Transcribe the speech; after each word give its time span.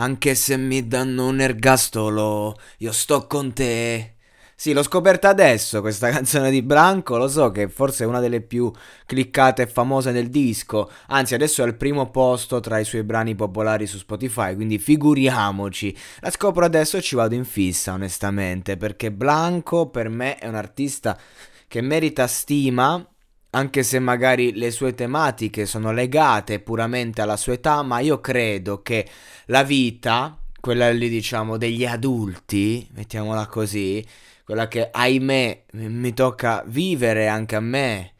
Anche 0.00 0.36
se 0.36 0.56
mi 0.56 0.86
danno 0.86 1.26
un 1.26 1.40
ergastolo, 1.40 2.56
io 2.78 2.92
sto 2.92 3.26
con 3.26 3.52
te. 3.52 4.14
Sì, 4.54 4.72
l'ho 4.72 4.84
scoperta 4.84 5.28
adesso 5.28 5.80
questa 5.80 6.08
canzone 6.14 6.52
di 6.52 6.62
Branco, 6.62 7.16
lo 7.16 7.26
so 7.26 7.50
che 7.50 7.68
forse 7.68 8.04
è 8.04 8.06
una 8.06 8.20
delle 8.20 8.40
più 8.40 8.70
cliccate 9.06 9.62
e 9.62 9.66
famose 9.66 10.12
del 10.12 10.30
disco, 10.30 10.88
anzi 11.08 11.34
adesso 11.34 11.62
è 11.62 11.64
al 11.64 11.74
primo 11.76 12.10
posto 12.10 12.60
tra 12.60 12.78
i 12.78 12.84
suoi 12.84 13.02
brani 13.02 13.34
popolari 13.34 13.88
su 13.88 13.98
Spotify, 13.98 14.54
quindi 14.54 14.78
figuriamoci. 14.78 15.96
La 16.20 16.30
scopro 16.30 16.64
adesso 16.64 16.96
e 16.96 17.02
ci 17.02 17.16
vado 17.16 17.34
in 17.34 17.44
fissa, 17.44 17.92
onestamente, 17.92 18.76
perché 18.76 19.10
Blanco 19.10 19.88
per 19.88 20.08
me 20.10 20.36
è 20.36 20.46
un 20.46 20.54
artista 20.54 21.18
che 21.66 21.80
merita 21.80 22.28
stima 22.28 23.04
anche 23.50 23.82
se 23.82 23.98
magari 23.98 24.54
le 24.54 24.70
sue 24.70 24.94
tematiche 24.94 25.64
sono 25.66 25.92
legate 25.92 26.60
puramente 26.60 27.22
alla 27.22 27.36
sua 27.36 27.54
età, 27.54 27.82
ma 27.82 28.00
io 28.00 28.20
credo 28.20 28.82
che 28.82 29.08
la 29.46 29.62
vita, 29.62 30.38
quella 30.60 30.90
lì 30.90 31.08
diciamo 31.08 31.56
degli 31.56 31.86
adulti, 31.86 32.86
mettiamola 32.92 33.46
così, 33.46 34.04
quella 34.44 34.68
che 34.68 34.88
ahimè 34.90 35.64
mi 35.72 36.14
tocca 36.14 36.62
vivere 36.66 37.28
anche 37.28 37.56
a 37.56 37.60
me, 37.60 38.14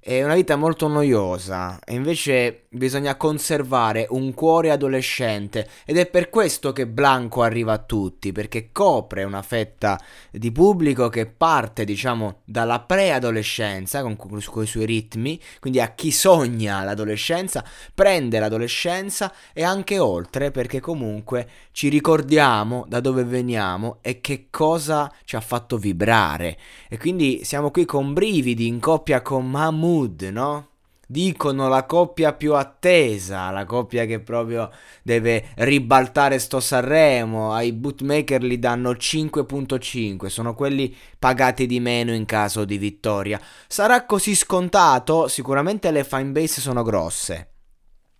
è 0.00 0.22
una 0.22 0.34
vita 0.34 0.56
molto 0.56 0.86
noiosa. 0.88 1.78
E 1.84 1.94
invece 1.94 2.63
bisogna 2.74 3.16
conservare 3.16 4.06
un 4.10 4.34
cuore 4.34 4.70
adolescente 4.70 5.68
ed 5.84 5.96
è 5.96 6.06
per 6.06 6.30
questo 6.30 6.72
che 6.72 6.86
Blanco 6.86 7.42
arriva 7.42 7.72
a 7.72 7.78
tutti, 7.78 8.32
perché 8.32 8.70
copre 8.72 9.24
una 9.24 9.42
fetta 9.42 10.00
di 10.30 10.52
pubblico 10.52 11.08
che 11.08 11.26
parte, 11.26 11.84
diciamo, 11.84 12.40
dalla 12.44 12.80
preadolescenza 12.80 14.02
con, 14.02 14.16
con, 14.16 14.40
con 14.44 14.62
i 14.62 14.66
suoi 14.66 14.86
ritmi, 14.86 15.40
quindi 15.60 15.80
a 15.80 15.94
chi 15.94 16.10
sogna 16.10 16.82
l'adolescenza, 16.84 17.64
prende 17.94 18.38
l'adolescenza 18.38 19.32
e 19.52 19.62
anche 19.62 19.98
oltre, 19.98 20.50
perché 20.50 20.80
comunque 20.80 21.48
ci 21.72 21.88
ricordiamo 21.88 22.84
da 22.88 23.00
dove 23.00 23.24
veniamo 23.24 23.98
e 24.00 24.20
che 24.20 24.46
cosa 24.50 25.12
ci 25.24 25.36
ha 25.36 25.40
fatto 25.40 25.76
vibrare. 25.76 26.58
E 26.88 26.98
quindi 26.98 27.42
siamo 27.44 27.70
qui 27.70 27.84
con 27.84 28.12
brividi 28.12 28.66
in 28.66 28.80
coppia 28.80 29.22
con 29.22 29.48
Mahmood 29.48 29.82
Mood, 29.84 30.22
no? 30.32 30.73
Dicono 31.06 31.68
la 31.68 31.84
coppia 31.84 32.32
più 32.32 32.54
attesa, 32.54 33.50
la 33.50 33.64
coppia 33.64 34.06
che 34.06 34.20
proprio 34.20 34.70
deve 35.02 35.50
ribaltare 35.56 36.38
sto 36.38 36.60
Sanremo, 36.60 37.52
ai 37.52 37.72
bootmaker 37.72 38.42
li 38.42 38.58
danno 38.58 38.92
5.5, 38.92 40.26
sono 40.26 40.54
quelli 40.54 40.94
pagati 41.18 41.66
di 41.66 41.80
meno 41.80 42.12
in 42.14 42.24
caso 42.24 42.64
di 42.64 42.78
vittoria. 42.78 43.40
Sarà 43.66 44.06
così 44.06 44.34
scontato? 44.34 45.28
Sicuramente 45.28 45.90
le 45.90 46.04
fanbase 46.04 46.60
sono 46.60 46.82
grosse. 46.82 47.53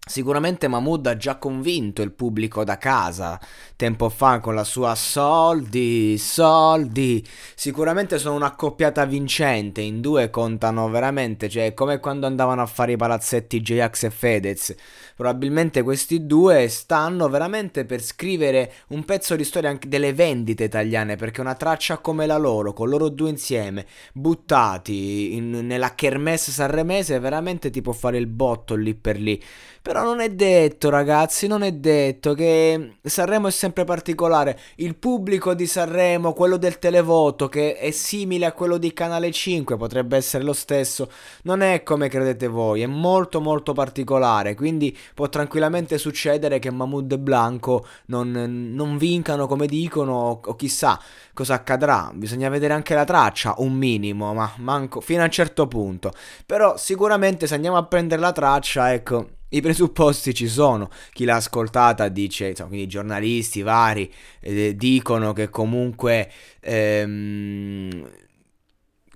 Sicuramente 0.07 0.69
Mahmood 0.69 1.07
ha 1.07 1.17
già 1.17 1.37
convinto 1.37 2.03
il 2.03 2.13
pubblico 2.13 2.63
da 2.63 2.77
casa 2.77 3.41
tempo 3.75 4.11
fa 4.11 4.39
con 4.39 4.55
la 4.55 4.63
sua 4.63 4.95
soldi, 4.95 6.19
soldi. 6.19 7.27
Sicuramente 7.55 8.19
sono 8.19 8.35
un'accoppiata 8.37 9.07
vincente, 9.07 9.81
in 9.81 10.03
due 10.03 10.29
contano 10.29 10.91
veramente, 10.91 11.49
cioè 11.49 11.73
come 11.73 12.01
quando 12.01 12.27
andavano 12.27 12.61
a 12.61 12.67
fare 12.67 12.93
i 12.93 12.97
palazzetti 12.97 13.63
J-Ax 13.63 14.03
e 14.05 14.11
Fedez. 14.11 14.75
Probabilmente 15.17 15.83
questi 15.83 16.27
due 16.27 16.69
stanno 16.69 17.29
veramente 17.29 17.85
per 17.85 18.03
scrivere 18.03 18.73
un 18.89 19.05
pezzo 19.05 19.37
di 19.37 19.45
storia 19.45 19.71
anche 19.71 19.89
delle 19.89 20.13
vendite 20.13 20.65
italiane, 20.65 21.17
perché 21.17 21.41
una 21.41 21.55
traccia 21.55 21.99
come 21.99 22.27
la 22.27 22.37
loro, 22.37 22.73
con 22.73 22.89
loro 22.89 23.09
due 23.09 23.31
insieme, 23.31 23.87
buttati 24.13 25.35
in, 25.35 25.67
nella 25.67 25.95
kermesse 25.95 26.51
sanremese, 26.51 27.19
veramente 27.21 27.71
ti 27.71 27.81
può 27.81 27.93
fare 27.93 28.19
il 28.19 28.27
botto 28.27 28.75
lì 28.75 28.95
per 28.95 29.19
lì. 29.19 29.41
Però 29.85 30.03
non 30.03 30.21
è 30.21 30.31
detto, 30.31 30.89
ragazzi, 30.89 31.47
non 31.47 31.63
è 31.63 31.71
detto 31.71 32.33
che 32.33 32.97
Sanremo 33.03 33.49
è 33.49 33.51
sempre 33.51 33.85
particolare. 33.85 34.59
Il 34.77 34.97
pubblico 34.97 35.53
di 35.53 35.67
Sanremo, 35.67 36.33
quello 36.33 36.57
del 36.57 36.79
televoto, 36.79 37.51
che 37.51 37.77
è 37.77 37.91
simile 37.91 38.47
a 38.47 38.53
quello 38.53 38.79
di 38.79 38.95
Canale 38.95 39.31
5, 39.31 39.77
potrebbe 39.77 40.17
essere 40.17 40.43
lo 40.43 40.55
stesso, 40.55 41.11
non 41.43 41.61
è 41.61 41.83
come 41.83 42.09
credete 42.09 42.47
voi, 42.49 42.81
è 42.81 42.87
molto 42.87 43.43
molto 43.43 43.75
particolare. 43.75 44.55
Quindi 44.55 44.97
può 45.15 45.29
tranquillamente 45.29 45.99
succedere 45.99 46.59
che 46.59 46.71
Mahmoud 46.71 47.13
e 47.13 47.19
Blanco 47.19 47.87
non, 48.07 48.31
non 48.73 48.97
vincano 48.97 49.47
come 49.47 49.67
dicono, 49.67 50.41
o, 50.45 50.55
chissà 50.57 50.99
cosa 51.33 51.55
accadrà. 51.55 52.11
Bisogna 52.15 52.49
vedere 52.49 52.73
anche 52.73 52.95
la 52.95 53.05
traccia, 53.05 53.55
un 53.59 53.73
minimo, 53.75 54.33
ma 54.35 54.53
manco 54.59 55.01
fino 55.01 55.23
a 55.23 55.25
un 55.25 55.31
certo 55.31 55.67
punto. 55.67 56.13
Però 56.47 56.77
sicuramente 56.77 57.47
se 57.47 57.55
andiamo 57.55 57.77
a 57.77 57.85
prendere 57.85 58.21
la 58.21 58.33
traccia, 58.33 58.93
ecco 58.93 59.29
i 59.55 59.61
presupposti 59.61 60.35
ci 60.35 60.49
sono, 60.49 60.91
chi 61.13 61.25
l'ha 61.25 61.37
ascoltata 61.37 62.09
dice, 62.09 62.49
insomma, 62.49 62.71
quindi 62.71 62.89
giornalisti 62.89 63.63
vari 63.63 64.13
eh, 64.41 64.75
dicono 64.75 65.33
che 65.33 65.49
comunque 65.49 66.31
ehm, 66.61 67.74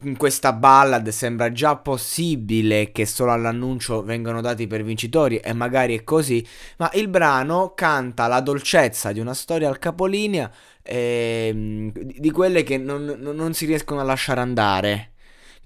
in 0.03 0.17
questa 0.17 0.53
ballad 0.53 1.09
sembra 1.09 1.51
già 1.51 1.77
possibile 1.77 2.93
che 2.93 3.07
solo 3.07 3.33
all'annuncio 3.33 4.03
vengano 4.03 4.41
dati 4.41 4.67
per 4.67 4.85
vincitori 4.85 5.39
e 5.39 5.53
magari 5.53 5.99
è 5.99 6.05
così, 6.05 6.47
ma 6.77 6.91
il 6.95 7.09
brano 7.09 7.73
canta 7.75 8.27
la 8.27 8.41
dolcezza 8.41 9.13
di 9.13 9.21
una 9.21 9.35
storia 9.35 9.69
al 9.69 9.79
capolinea 9.79 10.51
ehm, 10.83 11.91
di 11.93 12.31
quelle 12.31 12.63
che 12.63 12.79
non, 12.79 13.05
non 13.05 13.55
si 13.55 13.67
riescono 13.67 14.01
a 14.01 14.05
lasciare 14.05 14.41
andare 14.41 15.13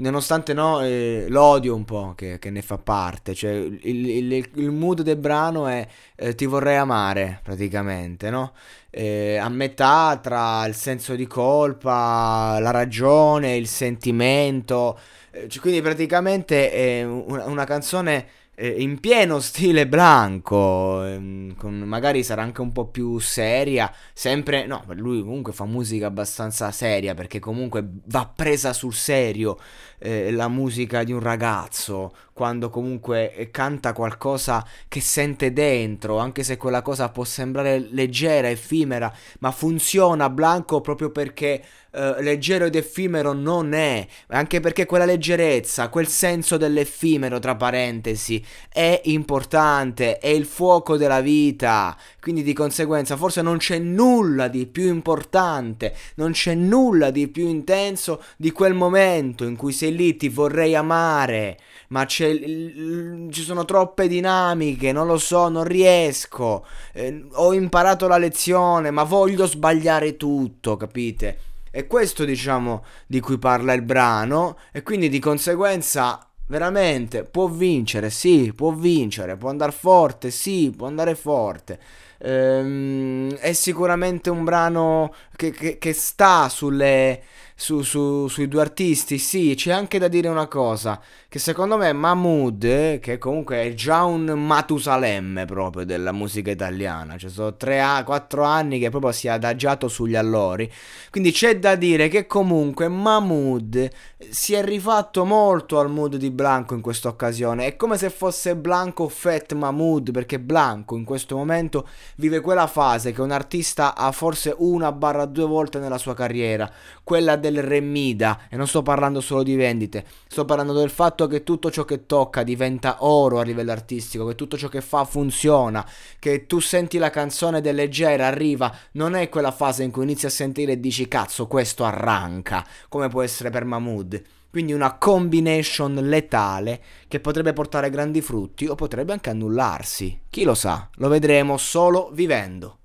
nonostante 0.03 0.53
no, 0.53 0.81
eh, 0.81 1.27
l'odio 1.29 1.75
un 1.75 1.85
po' 1.85 2.15
che, 2.17 2.39
che, 2.39 2.51
ne 2.51 2.61
fa 2.61 2.77
parte, 2.77 3.35
cioè 3.35 3.53
il, 3.53 3.81
il, 3.83 4.51
il 4.55 4.71
mood 4.71 5.03
del 5.03 5.17
brano 5.17 5.67
è 5.69 5.87
eh, 6.17 6.35
ti 6.35 6.45
vorrei 6.45 6.77
amare 6.77 7.41
praticamente, 7.43 8.29
no? 8.29 8.53
Eh, 8.91 9.37
a 9.37 9.49
metà 9.49 10.19
tra 10.23 10.67
il 10.67 10.75
senso 10.75 11.15
di 11.15 11.27
colpa, 11.27 12.59
la 12.61 12.71
ragione, 12.71 13.57
il 13.57 13.69
sentimento, 13.69 14.99
eh, 15.31 15.49
cioè, 15.49 15.63
quindi 15.63 15.81
praticamente 15.81 16.71
è 16.71 17.05
una, 17.05 17.47
una 17.47 17.65
canzone 17.65 18.27
in 18.69 19.01
pieno 19.01 19.41
stile 19.41 19.89
Blanco, 19.89 21.05
ehm, 21.05 21.57
con, 21.57 21.79
magari 21.81 22.23
sarà 22.23 22.43
anche 22.43 22.61
un 22.61 22.73
po' 22.73 22.87
più 22.87 23.19
seria, 23.19 23.93
sempre, 24.13 24.67
no, 24.67 24.85
lui 24.91 25.21
comunque 25.21 25.53
fa 25.53 25.65
musica 25.65 26.07
abbastanza 26.07 26.71
seria 26.71 27.15
perché 27.15 27.39
comunque 27.41 27.85
va 28.07 28.31
presa 28.33 28.73
sul 28.73 28.95
serio 28.95 29.59
eh, 29.99 30.31
la 30.31 30.49
musica 30.49 31.03
di 31.05 31.13
un 31.13 31.21
ragazzo, 31.21 32.13
quando 32.33 32.71
comunque 32.71 33.49
canta 33.51 33.93
qualcosa 33.93 34.67
che 34.89 35.01
sente 35.01 35.53
dentro, 35.53 36.19
anche 36.19 36.43
se 36.43 36.57
quella 36.57 36.83
cosa 36.83 37.09
può 37.11 37.25
sembrare 37.25 37.79
leggera, 37.79 38.49
effimera, 38.49 39.13
ma 39.41 39.51
funziona 39.51 40.31
Blanco 40.31 40.81
proprio 40.81 41.11
perché 41.11 41.63
uh, 41.93 42.21
leggero 42.21 42.65
ed 42.67 42.75
effimero 42.75 43.33
non 43.33 43.73
è, 43.75 44.07
anche 44.29 44.61
perché 44.61 44.87
quella 44.87 45.05
leggerezza, 45.05 45.89
quel 45.89 46.09
senso 46.09 46.57
dell'effimero, 46.57 47.39
tra 47.39 47.55
parentesi, 47.55 48.43
è 48.69 49.01
importante, 49.05 50.19
è 50.19 50.29
il 50.29 50.47
fuoco 50.47 50.97
della 50.97 51.21
vita, 51.21 51.97
quindi 52.21 52.43
di 52.43 52.53
conseguenza 52.53 53.17
forse 53.17 53.43
non 53.43 53.59
c'è 53.59 53.79
nulla 53.79 54.49
di 54.49 54.67
più 54.67 54.89
importante, 54.89 55.95
non 56.17 56.33
c'è 56.33 56.55
nulla 56.55 57.11
di 57.11 57.29
più 57.29 57.47
intenso 57.47 58.23
di 58.37 58.51
quel 58.53 58.75
momento 58.75 59.45
in 59.45 59.57
cui 59.57 59.73
sei 59.73 59.95
lì, 59.95 60.17
ti 60.17 60.29
vorrei 60.29 60.75
amare, 60.75 61.59
ma 61.89 62.05
ci 62.31 63.43
sono 63.43 63.65
troppe 63.65 64.09
dinamiche, 64.09 64.93
non 64.93 65.07
lo 65.07 65.19
so, 65.19 65.49
non 65.49 65.65
riesco, 65.65 66.65
eh, 66.93 67.27
ho 67.33 67.53
imparato 67.53 68.07
la 68.09 68.19
lezione, 68.19 68.91
ma 68.91 69.03
voglio 69.03 69.47
sbagliare 69.47 70.17
tutto, 70.17 70.77
capite? 70.77 71.39
È 71.71 71.87
questo, 71.87 72.25
diciamo, 72.25 72.85
di 73.07 73.21
cui 73.21 73.39
parla 73.39 73.73
il 73.73 73.83
brano 73.83 74.59
e 74.73 74.83
quindi 74.83 75.09
di 75.09 75.19
conseguenza 75.19 76.27
veramente 76.47 77.25
può 77.25 77.49
vincere, 77.49 78.11
sì, 78.11 78.53
può 78.55 78.73
vincere, 78.73 79.37
può 79.37 79.49
andare 79.49 79.73
forte, 79.73 80.31
sì, 80.31 80.73
può 80.77 80.87
andare 80.87 81.15
forte. 81.15 81.79
Ehm, 82.19 83.35
è 83.37 83.53
sicuramente 83.53 84.31
un 84.31 84.45
brano 84.45 85.15
che, 85.35 85.51
che, 85.51 85.79
che 85.79 85.93
sta 85.95 86.49
sulle, 86.49 87.23
su, 87.55 87.83
su, 87.83 88.29
sui 88.29 88.49
due 88.49 88.61
artisti, 88.61 89.19
sì, 89.19 89.55
c'è 89.57 89.73
anche 89.73 89.99
da 89.99 90.09
dire 90.09 90.29
una 90.29 90.47
cosa, 90.47 91.01
che 91.29 91.39
secondo 91.39 91.77
me 91.77 91.93
Mahmood, 91.93 92.99
che 92.99 93.19
comunque 93.19 93.63
è 93.63 93.75
già 93.75 94.05
un 94.05 94.25
Matusalemme 94.25 95.45
proprio 95.45 95.85
della 95.85 96.13
musica 96.13 96.51
italiana, 96.51 97.17
cioè 97.17 97.31
sono 97.31 97.57
3-4 97.59 98.45
anni 98.45 98.79
che 98.79 98.91
proprio 98.91 99.13
si 99.13 99.27
è 99.29 99.31
adagiato 99.31 99.89
sugli 99.89 100.17
allori, 100.17 100.71
quindi 101.11 101.31
c'è 101.33 101.59
da 101.59 101.75
dire 101.75 102.09
che 102.09 102.27
comunque 102.27 102.89
Mahmood 102.89 103.89
si 104.31 104.55
è 104.55 104.65
rifatto 104.65 105.25
molto 105.25 105.79
al 105.79 105.91
mood 105.91 106.17
di 106.17 106.31
Blanco 106.31 106.75
in 106.75 106.81
questa 106.81 107.09
occasione, 107.09 107.67
è 107.67 107.77
come 107.77 107.97
se 107.97 108.11
fosse 108.11 108.57
Blanco 108.57 109.09
Fat 109.09 109.53
Mahmood, 109.53 110.11
perché 110.11 110.41
Blanco 110.41 110.97
in 110.97 111.05
questo 111.05 111.37
momento 111.37 111.87
vive 112.17 112.41
quella 112.41 112.67
fase 112.67 113.13
che 113.13 113.21
un 113.21 113.31
artista 113.31 113.95
ha 113.95 114.11
forse 114.13 114.55
una 114.59 114.93
barra 114.93 115.27
due 115.27 115.45
volte 115.45 115.79
nella 115.79 115.99
sua 115.99 116.15
carriera, 116.15 116.71
quella 117.05 117.37
del 117.43 117.63
remida 117.63 118.47
e 118.49 118.57
non 118.57 118.67
sto 118.67 118.81
parlando 118.81 119.21
solo 119.21 119.43
di 119.43 119.55
vendite, 119.55 120.07
sto 120.27 120.47
parlando 120.47 120.73
del 120.73 120.89
fatto 120.89 121.27
che 121.27 121.43
tutto 121.43 121.71
ciò 121.71 121.85
che 121.85 122.07
tocca 122.07 122.43
diventa 122.43 123.05
oro 123.05 123.39
a 123.39 123.43
livello 123.43 123.73
artistico, 123.73 124.25
che 124.25 124.35
tutto 124.35 124.57
ciò 124.57 124.69
che 124.69 124.81
fa 124.81 125.05
funziona, 125.05 125.87
che 126.19 126.47
tu 126.47 126.59
senti 126.59 126.97
la 126.97 127.11
canzone 127.11 127.61
del 127.61 127.75
leggera 127.75 128.27
arriva, 128.27 128.75
non 128.93 129.15
è 129.15 129.29
quella 129.29 129.51
fase 129.51 129.83
in 129.83 129.91
cui 129.91 130.05
inizi 130.05 130.25
a 130.25 130.31
sentire 130.31 130.73
e 130.73 130.81
dici 130.81 131.09
cazzo 131.09 131.47
questo 131.47 131.85
arranca, 131.85 132.65
come 132.89 133.09
può 133.09 133.21
essere 133.21 133.51
per 133.51 133.67
Mahmood. 133.67 134.23
Quindi 134.51 134.75
una 134.75 134.99
combination 134.99 135.95
letale 135.95 136.83
che 137.09 137.21
potrebbe 137.21 137.55
portare 137.55 137.89
grandi 137.89 138.21
frutti 138.21 138.67
o 138.67 138.75
potrebbe 138.75 139.13
anche 139.13 139.31
annullarsi. 139.31 140.25
Chi 140.29 140.45
lo 140.45 140.55
sa, 140.55 140.91
lo 140.97 141.09
vedremo 141.09 141.57
solo 141.57 142.11
vivendo. 142.13 142.82